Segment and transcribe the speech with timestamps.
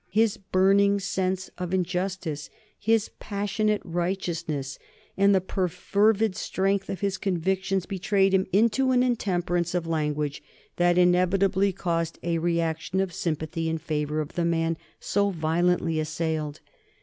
[0.09, 4.79] His burning sense of injustice, his passionate righteousness,
[5.15, 10.41] and the perfervid strength of his convictions betrayed him into an intemperance of language
[10.77, 16.61] that inevitably caused a reaction of sympathy in favor of the man so violently assailed.